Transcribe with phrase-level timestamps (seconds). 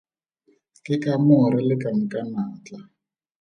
[0.83, 2.79] Ke ka moo re lekang ka natla.